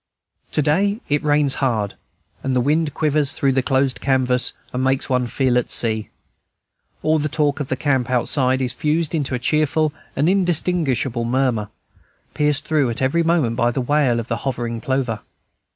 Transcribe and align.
To 0.53 0.63
day 0.63 0.99
it 1.09 1.21
rains 1.23 1.53
hard, 1.61 1.93
and 2.41 2.55
the 2.55 2.59
wind 2.59 2.95
quivers 2.95 3.33
through 3.33 3.51
the 3.51 3.61
closed 3.61 4.01
canvas, 4.01 4.51
and 4.73 4.83
makes 4.83 5.11
one 5.11 5.27
feel 5.27 5.59
at 5.59 5.69
sea. 5.69 6.09
All 7.03 7.19
the 7.19 7.29
talk 7.29 7.59
of 7.59 7.67
the 7.69 7.75
camp 7.75 8.09
outside 8.09 8.63
is 8.63 8.73
fused 8.73 9.13
into 9.13 9.35
a 9.35 9.37
cheerful 9.37 9.93
and 10.15 10.27
indistinguishable 10.27 11.25
murmur, 11.25 11.69
pierced 12.33 12.65
through 12.67 12.89
at 12.89 12.99
every 12.99 13.21
moment 13.21 13.55
by 13.57 13.69
the 13.69 13.79
wail 13.79 14.19
of 14.19 14.27
the 14.27 14.37
hovering 14.37 14.81
plover. 14.81 15.19